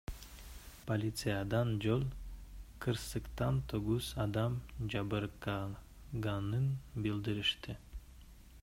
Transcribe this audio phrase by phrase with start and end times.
[0.87, 2.01] Полициядан жол
[2.85, 4.57] кырсыктан тогуз адам
[4.95, 6.67] жабыркаганын
[7.07, 7.81] билдиришти.